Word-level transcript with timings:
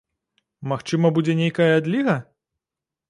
Магчыма, 0.71 1.11
будзе 1.17 1.35
нейкая 1.41 1.71
адліга? 1.79 2.17